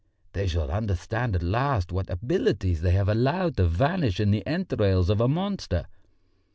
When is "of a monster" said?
5.11-5.85